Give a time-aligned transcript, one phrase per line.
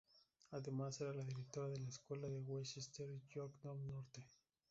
[0.49, 4.25] Además, era la directora de la Escuela de Westchester Yorktown Norte.